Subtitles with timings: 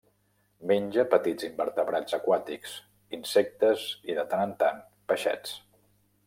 [0.69, 2.73] Menja petits invertebrats aquàtics,
[3.19, 5.55] insectes i, de tant en tant, peixets.